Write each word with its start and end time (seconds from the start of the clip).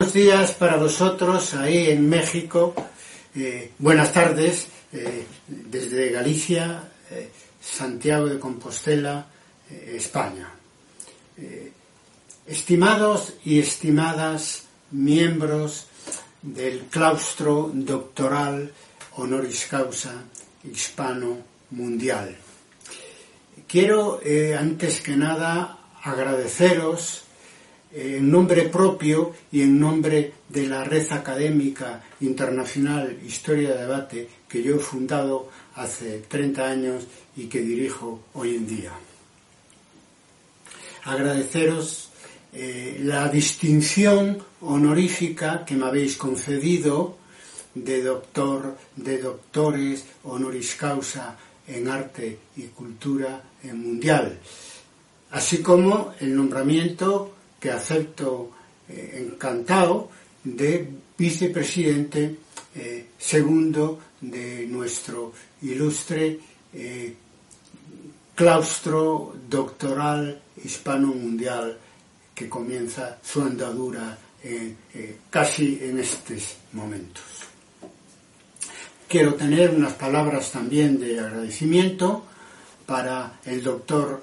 Buenos 0.00 0.14
días 0.14 0.52
para 0.52 0.76
vosotros 0.76 1.54
ahí 1.54 1.90
en 1.90 2.08
México. 2.08 2.72
Eh, 3.34 3.72
buenas 3.80 4.12
tardes 4.12 4.68
eh, 4.92 5.26
desde 5.48 6.10
Galicia, 6.10 6.88
eh, 7.10 7.28
Santiago 7.60 8.26
de 8.26 8.38
Compostela, 8.38 9.26
España. 9.68 10.52
Estimados 12.46 13.34
y 13.44 13.58
estimadas 13.58 14.62
miembros 14.92 15.88
del 16.42 16.82
claustro 16.84 17.68
doctoral 17.74 18.72
honoris 19.16 19.66
causa 19.66 20.12
hispano 20.62 21.38
mundial. 21.70 22.36
Quiero, 23.66 24.20
antes 24.56 25.00
que 25.00 25.16
nada, 25.16 25.80
agradeceros 26.04 27.24
en 27.92 28.30
nombre 28.30 28.62
propio 28.68 29.32
y 29.50 29.62
en 29.62 29.80
nombre 29.80 30.32
de 30.48 30.66
la 30.66 30.84
Red 30.84 31.10
Académica 31.12 32.02
Internacional 32.20 33.18
Historia 33.26 33.70
de 33.70 33.80
Debate 33.80 34.28
que 34.48 34.62
yo 34.62 34.76
he 34.76 34.78
fundado 34.78 35.48
hace 35.74 36.22
30 36.28 36.68
años 36.68 37.06
y 37.36 37.46
que 37.46 37.60
dirijo 37.60 38.24
hoy 38.34 38.56
en 38.56 38.66
día. 38.66 38.92
Agradeceros 41.04 42.10
eh, 42.52 42.98
la 43.02 43.28
distinción 43.28 44.38
honorífica 44.60 45.64
que 45.64 45.76
me 45.76 45.86
habéis 45.86 46.16
concedido 46.16 47.16
de 47.74 48.02
doctor, 48.02 48.76
de 48.96 49.18
doctores 49.18 50.04
honoris 50.24 50.74
causa 50.74 51.36
en 51.66 51.88
arte 51.88 52.38
y 52.56 52.62
cultura 52.64 53.42
mundial, 53.72 54.38
así 55.30 55.58
como 55.58 56.14
el 56.20 56.34
nombramiento 56.34 57.37
que 57.60 57.70
acepto 57.70 58.52
eh, 58.88 59.26
encantado 59.26 60.10
de 60.44 60.88
vicepresidente 61.16 62.36
eh, 62.74 63.08
segundo 63.18 64.00
de 64.20 64.66
nuestro 64.66 65.32
ilustre 65.62 66.38
eh, 66.72 67.14
claustro 68.34 69.34
doctoral 69.48 70.40
hispano 70.62 71.08
mundial 71.08 71.76
que 72.34 72.48
comienza 72.48 73.18
su 73.22 73.42
andadura 73.42 74.16
casi 75.28 75.80
en 75.82 75.98
estos 75.98 76.56
momentos. 76.72 77.24
Quiero 79.08 79.34
tener 79.34 79.70
unas 79.70 79.94
palabras 79.94 80.52
también 80.52 81.00
de 81.00 81.18
agradecimiento 81.18 82.24
para 82.86 83.40
el 83.44 83.60
doctor 83.60 84.22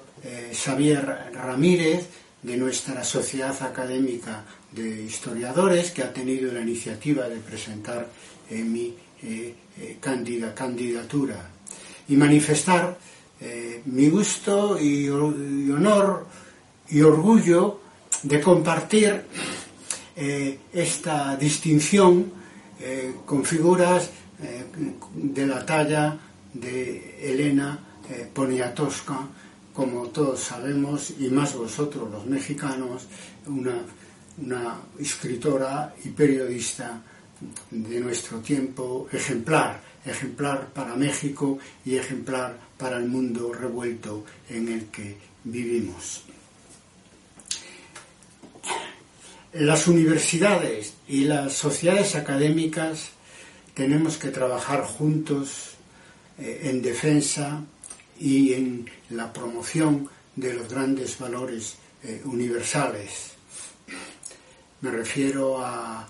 Xavier 0.50 1.30
Ramírez 1.34 2.08
de 2.46 2.56
nuestra 2.56 3.02
Sociedad 3.02 3.60
Académica 3.60 4.44
de 4.70 5.02
Historiadores 5.02 5.90
que 5.90 6.04
ha 6.04 6.12
tenido 6.12 6.52
la 6.52 6.60
iniciativa 6.60 7.28
de 7.28 7.38
presentar 7.38 8.08
eh, 8.48 8.62
mi 8.62 8.94
eh, 9.24 9.52
eh, 9.80 9.96
candida, 10.00 10.54
candidatura. 10.54 11.50
Y 12.08 12.14
manifestar 12.14 12.96
mi 13.84 14.08
gusto 14.08 14.80
y, 14.80 15.06
y 15.06 15.10
honor 15.10 16.26
y 16.88 17.02
orgullo 17.02 17.80
de 18.22 18.40
compartir 18.40 19.24
esta 20.72 21.36
distinción 21.36 22.32
con 23.26 23.44
figuras 23.44 24.08
de 25.14 25.46
la 25.46 25.66
talla 25.66 26.16
de 26.54 27.18
Elena 27.20 27.78
Poniatowska, 28.32 29.18
como 29.76 30.06
todos 30.08 30.40
sabemos, 30.40 31.12
y 31.20 31.28
más 31.28 31.54
vosotros 31.54 32.10
los 32.10 32.24
mexicanos, 32.24 33.02
una, 33.46 34.80
escritora 34.98 35.94
y 36.04 36.08
periodista 36.08 37.02
de 37.70 38.00
nuestro 38.00 38.38
tiempo 38.38 39.06
ejemplar, 39.12 39.80
ejemplar 40.04 40.68
para 40.72 40.96
México 40.96 41.58
y 41.84 41.96
ejemplar 41.96 42.58
para 42.78 42.96
el 42.96 43.06
mundo 43.06 43.52
revuelto 43.52 44.24
en 44.48 44.68
el 44.68 44.86
que 44.86 45.18
vivimos. 45.44 46.22
Las 49.52 49.86
universidades 49.86 50.94
y 51.08 51.24
las 51.24 51.52
sociedades 51.52 52.14
académicas 52.14 53.10
tenemos 53.74 54.16
que 54.16 54.28
trabajar 54.28 54.84
juntos 54.84 55.76
eh, 56.38 56.60
en 56.64 56.82
defensa 56.82 57.62
y 58.18 58.52
en 58.52 58.90
la 59.10 59.32
promoción 59.32 60.08
de 60.34 60.54
los 60.54 60.68
grandes 60.68 61.18
valores 61.18 61.76
eh, 62.02 62.22
universales. 62.24 63.32
Me 64.80 64.90
refiero 64.90 65.64
a, 65.64 66.08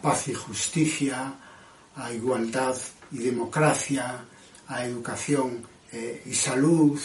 paz 0.00 0.28
y 0.28 0.34
justicia, 0.34 1.34
a 1.96 2.12
igualdad 2.12 2.76
y 3.10 3.18
democracia, 3.18 4.24
a 4.68 4.84
educación 4.84 5.66
eh, 5.90 6.22
y 6.26 6.34
salud, 6.34 7.00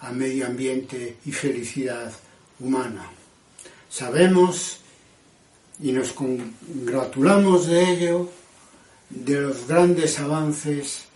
a 0.00 0.12
medio 0.12 0.46
ambiente 0.46 1.16
y 1.24 1.32
felicidad 1.32 2.12
humana. 2.60 3.10
Sabemos 3.88 4.80
y 5.80 5.92
nos 5.92 6.12
congratulamos 6.12 7.66
de 7.66 7.90
ello, 7.90 8.30
de 9.10 9.40
los 9.40 9.66
grandes 9.66 10.18
avances 10.18 11.07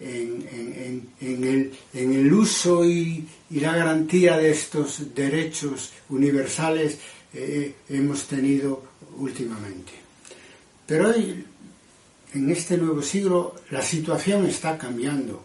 en, 0.00 1.08
el, 1.20 2.32
uso 2.32 2.84
y, 2.84 3.26
la 3.50 3.76
garantía 3.76 4.36
de 4.36 4.50
estos 4.50 5.14
derechos 5.14 5.92
universales 6.08 6.98
eh, 7.34 7.74
hemos 7.88 8.24
tenido 8.24 8.82
últimamente. 9.18 9.92
Pero 10.86 11.10
hoy, 11.10 11.44
en 12.34 12.50
este 12.50 12.76
nuevo 12.76 13.02
siglo, 13.02 13.54
la 13.70 13.82
situación 13.82 14.46
está 14.46 14.76
cambiando 14.76 15.44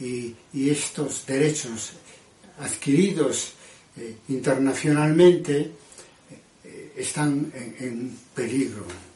y, 0.00 0.34
estos 0.54 1.26
derechos 1.26 1.92
adquiridos 2.58 3.52
eh, 3.96 4.16
internacionalmente 4.28 5.70
eh, 6.64 6.92
están 6.96 7.52
en 7.78 8.16
peligro. 8.34 9.11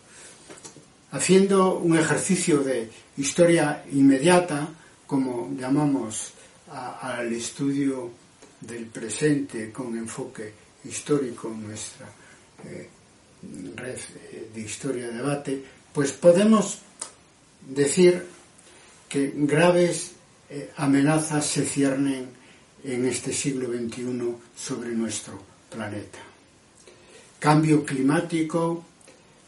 Haciendo 1.16 1.78
un 1.78 1.96
ejercicio 1.96 2.62
de 2.62 2.90
historia 3.16 3.82
inmediata, 3.90 4.68
como 5.06 5.50
llamamos 5.58 6.34
al 7.00 7.32
estudio 7.32 8.10
del 8.60 8.84
presente 8.84 9.72
con 9.72 9.96
enfoque 9.96 10.52
histórico 10.84 11.48
en 11.48 11.68
nuestra 11.68 12.06
eh, 12.66 12.90
red 13.76 13.98
de 14.54 14.60
historia 14.60 15.08
debate, 15.08 15.64
pues 15.90 16.12
podemos 16.12 16.80
decir 17.66 18.22
que 19.08 19.32
graves 19.34 20.12
eh, 20.50 20.70
amenazas 20.76 21.46
se 21.46 21.64
ciernen 21.64 22.28
en 22.84 23.06
este 23.06 23.32
siglo 23.32 23.68
XXI 23.68 24.34
sobre 24.54 24.90
nuestro 24.90 25.40
planeta. 25.70 26.18
Cambio 27.38 27.86
climático, 27.86 28.84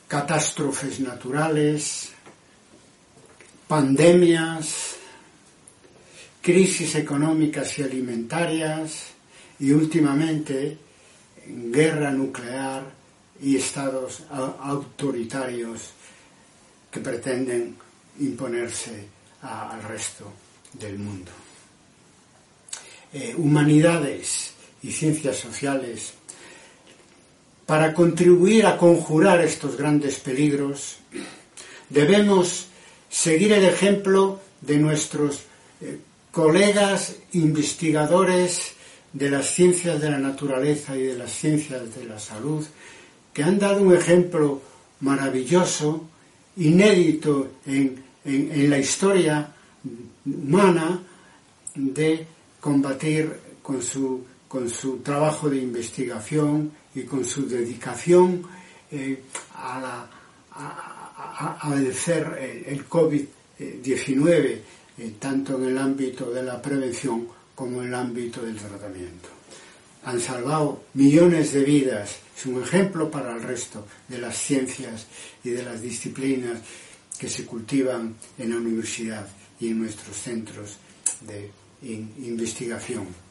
catástrofes 0.08 1.00
naturales, 1.00 2.08
pandemias, 3.68 4.96
crisis 6.40 6.94
económicas 6.94 7.78
y 7.78 7.82
alimentarias 7.82 9.08
y 9.60 9.70
últimamente 9.72 10.78
guerra 11.46 12.10
nuclear 12.10 12.90
y 13.42 13.56
estados 13.56 14.22
autoritarios 14.30 15.90
que 16.90 17.00
pretenden 17.00 17.76
imponerse 18.20 19.06
al 19.42 19.82
resto 19.82 20.32
del 20.72 20.98
mundo. 20.98 21.30
Eh, 23.12 23.34
humanidades 23.36 24.52
y 24.82 24.90
ciencias 24.90 25.36
sociales 25.36 26.14
para 27.68 27.92
contribuir 27.92 28.64
a 28.64 28.78
conjurar 28.78 29.42
estos 29.42 29.76
grandes 29.76 30.18
peligros, 30.20 30.96
debemos 31.90 32.68
seguir 33.10 33.52
el 33.52 33.66
ejemplo 33.66 34.40
de 34.62 34.78
nuestros 34.78 35.40
eh, 35.82 35.98
colegas 36.32 37.16
investigadores 37.32 38.72
de 39.12 39.28
las 39.28 39.50
ciencias 39.50 40.00
de 40.00 40.10
la 40.10 40.16
naturaleza 40.16 40.96
y 40.96 41.02
de 41.02 41.18
las 41.18 41.30
ciencias 41.30 41.94
de 41.94 42.06
la 42.06 42.18
salud, 42.18 42.64
que 43.34 43.42
han 43.42 43.58
dado 43.58 43.82
un 43.82 43.94
ejemplo 43.94 44.62
maravilloso, 45.00 46.08
inédito 46.56 47.50
en, 47.66 48.02
la 48.24 48.78
historia 48.78 49.52
humana, 50.24 51.02
de 51.74 52.26
combatir 52.60 53.30
con 53.62 53.82
su, 53.82 54.24
con 54.48 54.68
su 54.70 54.98
trabajo 54.98 55.48
de 55.50 55.58
investigación 55.58 56.72
y 56.94 57.02
con 57.02 57.24
su 57.24 57.46
dedicación 57.46 58.42
eh, 58.90 59.22
a, 59.54 59.80
la, 59.80 61.70
vencer 61.70 62.64
el, 62.66 62.74
el 62.74 62.88
COVID-19, 62.88 64.58
eh, 64.98 65.12
tanto 65.18 65.56
en 65.58 65.68
el 65.68 65.78
ámbito 65.78 66.30
de 66.30 66.42
la 66.42 66.60
prevención 66.60 67.28
como 67.54 67.82
en 67.82 67.88
el 67.88 67.94
ámbito 67.94 68.40
del 68.42 68.56
tratamiento. 68.56 69.28
han 70.04 70.20
salvado 70.20 70.84
millones 70.94 71.52
de 71.52 71.64
vidas. 71.64 72.20
Es 72.36 72.46
un 72.46 72.62
ejemplo 72.62 73.10
para 73.10 73.34
el 73.34 73.42
resto 73.42 73.84
de 74.08 74.18
las 74.18 74.38
ciencias 74.38 75.06
y 75.44 75.50
de 75.50 75.64
las 75.64 75.82
disciplinas 75.82 76.60
que 77.18 77.28
se 77.28 77.44
cultivan 77.44 78.14
en 78.38 78.50
la 78.50 78.56
universidad 78.56 79.26
y 79.60 79.68
en 79.68 79.80
nuestros 79.80 80.16
centros 80.16 80.76
de 81.20 81.50
investigación. 81.82 83.27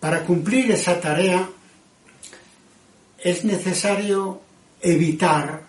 Para 0.00 0.24
cumplir 0.24 0.70
esa 0.70 1.00
tarea 1.00 1.48
es 3.18 3.44
necesario 3.44 4.40
evitar 4.80 5.62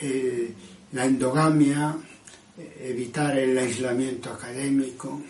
eh, 0.00 0.52
la 0.92 1.04
endogamia, 1.04 1.96
evitar 2.80 3.38
el 3.38 3.56
aislamiento 3.56 4.30
académico, 4.32 5.20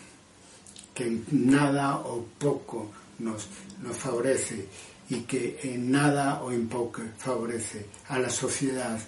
que 0.94 1.20
nada 1.32 1.98
o 1.98 2.24
poco 2.38 2.90
nos, 3.18 3.48
nos 3.82 3.96
favorece 3.96 4.66
y 5.10 5.20
que 5.20 5.60
en 5.62 5.90
nada 5.90 6.42
o 6.42 6.50
en 6.50 6.68
poco 6.68 7.02
favorece 7.18 7.86
a 8.08 8.18
la 8.18 8.30
sociedad 8.30 8.98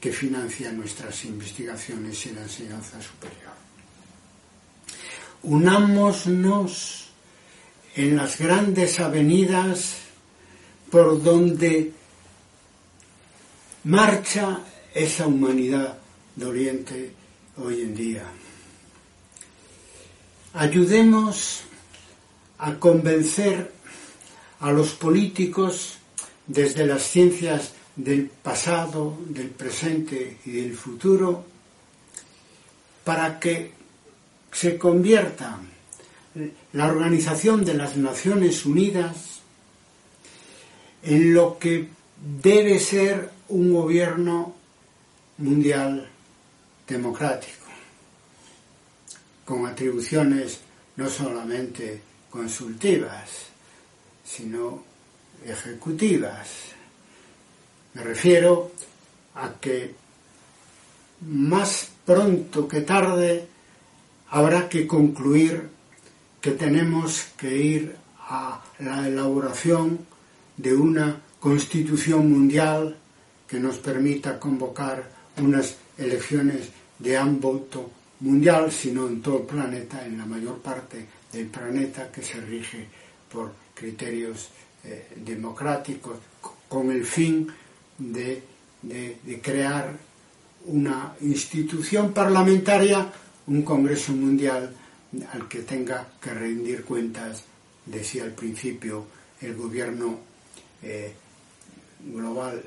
que 0.00 0.12
financia 0.12 0.72
nuestras 0.72 1.24
investigaciones 1.24 2.26
y 2.26 2.32
la 2.32 2.42
enseñanza 2.42 3.00
superior. 3.00 3.52
Unámonos 5.42 7.12
en 7.96 8.16
las 8.16 8.38
grandes 8.38 8.98
avenidas 9.00 9.96
por 10.90 11.22
donde 11.22 11.92
marcha 13.84 14.60
esa 14.92 15.26
humanidad 15.26 15.98
de 16.34 16.46
Oriente 16.46 17.12
hoy 17.58 17.82
en 17.82 17.94
día. 17.94 18.24
Ayudemos 20.54 21.62
a 22.58 22.74
convencer 22.74 23.72
a 24.60 24.70
los 24.72 24.92
políticos 24.92 25.98
desde 26.46 26.86
las 26.86 27.02
ciencias 27.02 27.72
del 27.96 28.28
pasado, 28.28 29.18
del 29.28 29.50
presente 29.50 30.38
y 30.44 30.52
del 30.52 30.74
futuro 30.74 31.44
para 33.04 33.38
que 33.38 33.72
se 34.52 34.78
convierta 34.78 35.58
la 36.72 36.86
Organización 36.86 37.64
de 37.64 37.74
las 37.74 37.96
Naciones 37.96 38.66
Unidas 38.66 39.40
en 41.02 41.34
lo 41.34 41.58
que 41.58 41.88
debe 42.42 42.78
ser 42.80 43.30
un 43.48 43.72
gobierno 43.72 44.54
mundial 45.38 46.08
democrático, 46.88 47.66
con 49.44 49.66
atribuciones 49.66 50.60
no 50.96 51.08
solamente 51.08 52.00
consultivas, 52.30 53.30
sino 54.24 54.82
ejecutivas. 55.44 56.48
Me 57.94 58.02
refiero 58.02 58.72
a 59.34 59.52
que 59.60 59.94
más 61.20 61.88
pronto 62.04 62.66
que 62.66 62.80
tarde 62.80 63.46
habrá 64.30 64.68
que 64.68 64.86
concluir 64.86 65.73
que 66.44 66.50
tenemos 66.50 67.28
que 67.38 67.56
ir 67.56 67.96
a 68.18 68.62
la 68.80 69.08
elaboración 69.08 69.98
de 70.58 70.74
una 70.74 71.18
constitución 71.40 72.30
mundial 72.30 72.98
que 73.48 73.58
nos 73.58 73.78
permita 73.78 74.38
convocar 74.38 75.08
unas 75.38 75.78
elecciones 75.96 76.68
de 76.98 77.16
ámbito 77.16 77.90
mundial, 78.20 78.70
sino 78.70 79.08
en 79.08 79.22
todo 79.22 79.38
el 79.38 79.46
planeta, 79.46 80.04
en 80.04 80.18
la 80.18 80.26
mayor 80.26 80.58
parte 80.58 81.06
del 81.32 81.46
planeta 81.46 82.12
que 82.12 82.20
se 82.20 82.38
rige 82.42 82.88
por 83.32 83.54
criterios 83.72 84.50
eh, 84.84 85.14
democráticos, 85.16 86.18
con 86.68 86.92
el 86.92 87.06
fin 87.06 87.48
de, 87.96 88.42
de 88.82 89.40
crear 89.42 89.96
una 90.66 91.14
institución 91.22 92.12
parlamentaria, 92.12 93.10
un 93.46 93.62
Congreso 93.62 94.12
Mundial 94.12 94.74
al 95.32 95.48
que 95.48 95.62
tenga 95.62 96.06
que 96.20 96.32
rendir 96.32 96.84
cuentas, 96.84 97.44
decía 97.86 98.24
al 98.24 98.32
principio, 98.32 99.06
el 99.40 99.54
gobierno 99.54 100.18
eh, 100.82 101.12
global, 102.00 102.62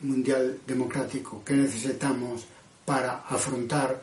mundial 0.00 0.60
democrático 0.66 1.42
que 1.44 1.54
necesitamos 1.54 2.46
para 2.84 3.18
afrontar 3.28 4.00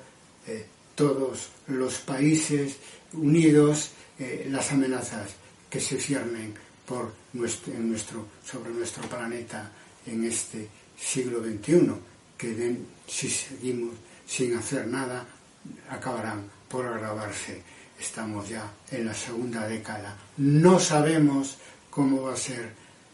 eh, 0.48 0.66
todos 0.96 1.50
los 1.68 1.98
países 2.00 2.78
unidos 3.14 3.92
eh, 4.20 4.48
las 4.50 4.72
amenazas 4.72 5.32
que 5.70 5.80
se 5.80 6.00
ciernen 6.00 6.54
por 6.86 7.14
nuestro, 7.34 8.28
sobre 8.46 8.72
nuestro 8.72 9.04
planeta 9.08 9.72
en 10.06 10.26
este 10.26 10.68
siglo 11.00 11.42
XXI, 11.44 11.94
que 12.38 12.78
si 13.08 13.30
seguimos 13.30 13.96
sin 14.28 14.56
hacer 14.56 14.88
nada 14.88 15.26
acabarán 15.90 16.44
por 16.68 16.86
agravarse. 16.86 17.62
Estamos 18.00 18.50
ya 18.50 18.70
en 18.92 19.06
la 19.06 19.14
segunda 19.14 19.68
década. 19.68 20.18
No 20.38 20.80
sabemos 20.80 21.58
cómo 21.90 22.24
va 22.24 22.34
a 22.34 22.38
ser 22.38 22.72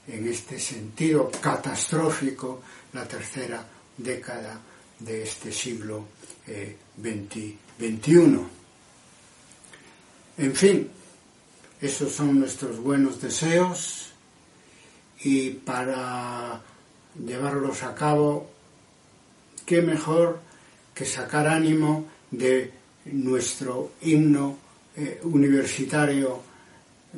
en 0.08 0.28
este 0.28 0.60
sentido 0.60 1.30
catastrófico 1.42 2.62
la 2.94 3.08
tercera 3.08 3.64
década 3.98 4.60
de 5.00 5.24
este 5.24 5.52
siglo. 5.52 6.06
Eh, 6.48 6.78
en 10.38 10.56
fin, 10.56 10.90
esos 11.82 12.12
son 12.12 12.40
nuestros 12.40 12.80
buenos 12.80 13.22
deseos 13.22 14.12
y 15.22 15.52
para 15.52 16.62
llevarlos 17.26 17.84
a 17.84 17.94
cabo, 17.96 18.50
qué 19.66 19.82
mejor 19.82 20.40
que 20.94 21.06
sacar 21.06 21.48
ánimo 21.48 22.06
de 22.32 22.74
nuestro 23.06 23.92
himno 24.02 24.58
eh, 25.00 25.20
universitario 25.24 26.44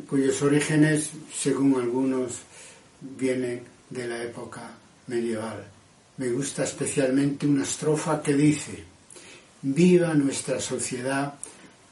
cuyos 0.07 0.41
orígenes, 0.41 1.09
según 1.33 1.81
algunos, 1.81 2.41
vienen 3.01 3.63
de 3.89 4.07
la 4.07 4.23
época 4.23 4.69
medieval. 5.07 5.65
Me 6.17 6.29
gusta 6.29 6.63
especialmente 6.63 7.47
una 7.47 7.63
estrofa 7.63 8.21
que 8.21 8.33
dice, 8.33 8.83
viva 9.63 10.13
nuestra 10.13 10.59
sociedad, 10.59 11.33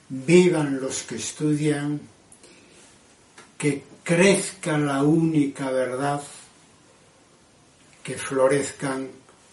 vivan 0.08 0.80
los 0.80 1.04
que 1.04 1.16
estudian, 1.16 2.00
que 3.58 3.84
crezca 4.04 4.78
la 4.78 5.04
única 5.04 5.72
verdad, 5.72 6.22
que 8.04 8.16
florezcan 8.16 9.10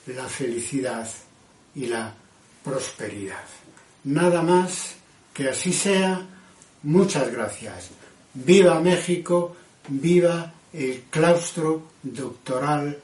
la 0.06 0.28
felicidad 0.28 1.08
y 1.74 1.86
la 1.86 2.14
prosperidad. 2.62 3.44
Nada 4.04 4.42
más 4.42 4.94
que 5.36 5.50
así 5.50 5.72
sea. 5.72 6.26
Muchas 6.82 7.30
gracias. 7.30 7.90
Viva 8.32 8.80
México, 8.80 9.56
viva 9.88 10.52
el 10.72 11.04
claustro 11.10 11.82
doctoral 12.02 12.98